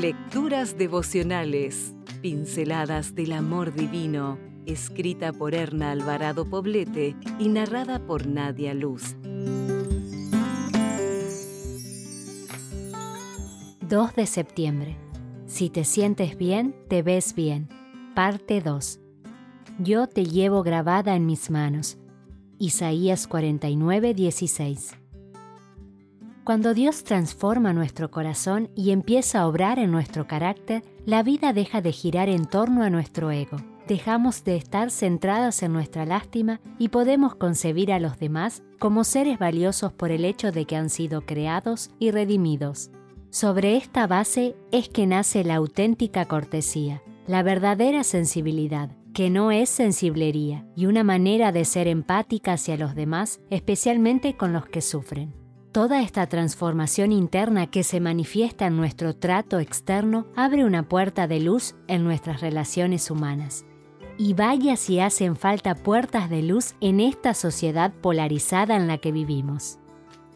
[0.00, 8.72] Lecturas devocionales, pinceladas del amor divino, escrita por Erna Alvarado Poblete y narrada por Nadia
[8.72, 9.14] Luz.
[13.90, 14.96] 2 de septiembre.
[15.44, 17.68] Si te sientes bien, te ves bien.
[18.14, 19.00] Parte 2.
[19.80, 21.98] Yo te llevo grabada en mis manos.
[22.58, 24.96] Isaías 49, 16.
[26.44, 31.82] Cuando Dios transforma nuestro corazón y empieza a obrar en nuestro carácter, la vida deja
[31.82, 33.58] de girar en torno a nuestro ego.
[33.86, 39.38] Dejamos de estar centradas en nuestra lástima y podemos concebir a los demás como seres
[39.38, 42.90] valiosos por el hecho de que han sido creados y redimidos.
[43.28, 49.68] Sobre esta base es que nace la auténtica cortesía, la verdadera sensibilidad, que no es
[49.68, 55.34] sensiblería, y una manera de ser empática hacia los demás, especialmente con los que sufren.
[55.72, 61.38] Toda esta transformación interna que se manifiesta en nuestro trato externo abre una puerta de
[61.38, 63.64] luz en nuestras relaciones humanas.
[64.18, 69.12] Y vaya si hacen falta puertas de luz en esta sociedad polarizada en la que
[69.12, 69.78] vivimos.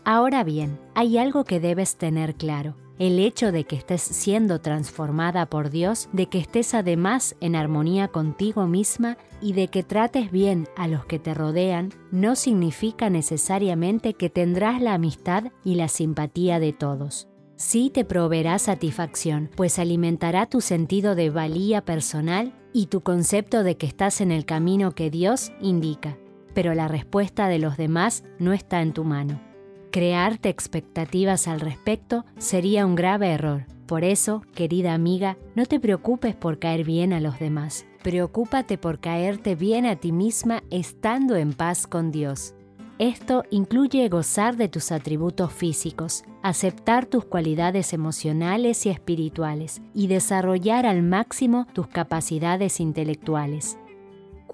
[0.05, 5.47] Ahora bien, hay algo que debes tener claro el hecho de que estés siendo transformada
[5.47, 10.69] por Dios, de que estés además en armonía contigo misma y de que trates bien
[10.77, 16.61] a los que te rodean, no significa necesariamente que tendrás la amistad y la simpatía
[16.61, 17.29] de todos.
[17.57, 23.77] Sí te proveerá satisfacción, pues alimentará tu sentido de valía personal y tu concepto de
[23.77, 26.19] que estás en el camino que Dios indica,
[26.53, 29.54] pero la respuesta de los demás no está en tu mano.
[29.95, 33.65] Crearte expectativas al respecto sería un grave error.
[33.87, 37.87] Por eso, querida amiga, no te preocupes por caer bien a los demás.
[38.03, 42.57] Preocúpate por caerte bien a ti misma estando en paz con Dios.
[42.99, 50.87] Esto incluye gozar de tus atributos físicos, aceptar tus cualidades emocionales y espirituales y desarrollar
[50.87, 53.79] al máximo tus capacidades intelectuales.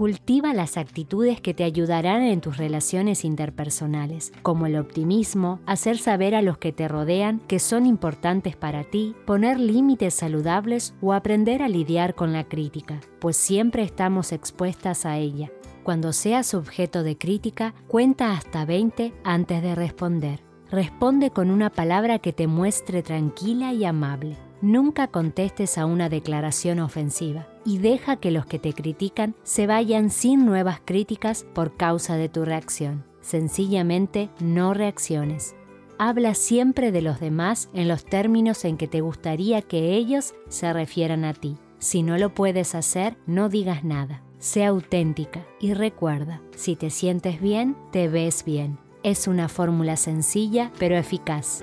[0.01, 6.35] Cultiva las actitudes que te ayudarán en tus relaciones interpersonales, como el optimismo, hacer saber
[6.35, 11.63] a los que te rodean que son importantes para ti, poner límites saludables o aprender
[11.63, 15.51] a lidiar con la crítica, pues siempre estamos expuestas a ella.
[15.83, 20.41] Cuando seas objeto de crítica, cuenta hasta 20 antes de responder.
[20.71, 24.39] Responde con una palabra que te muestre tranquila y amable.
[24.63, 30.11] Nunca contestes a una declaración ofensiva y deja que los que te critican se vayan
[30.11, 33.05] sin nuevas críticas por causa de tu reacción.
[33.23, 35.55] Sencillamente no reacciones.
[35.99, 40.73] Habla siempre de los demás en los términos en que te gustaría que ellos se
[40.73, 41.57] refieran a ti.
[41.79, 44.23] Si no lo puedes hacer, no digas nada.
[44.39, 48.79] Sea auténtica y recuerda, si te sientes bien, te ves bien.
[49.03, 51.63] Es una fórmula sencilla pero eficaz.